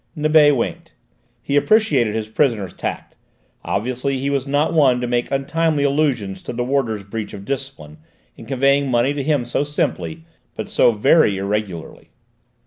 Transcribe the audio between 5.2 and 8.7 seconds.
untimely allusions to the warder's breach of discipline in